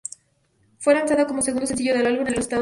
[0.79, 2.59] Fue lanzado como segundo sencillo del álbum, el en los Estados Unidos.